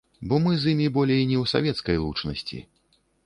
Бо 0.29 0.35
мы 0.45 0.53
з 0.61 0.71
імі 0.75 0.87
болей 0.95 1.21
не 1.33 1.37
ў 1.43 1.51
савецкай 1.53 2.01
лучнасці. 2.05 2.59